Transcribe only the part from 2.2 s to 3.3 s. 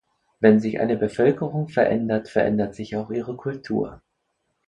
verändert sich auch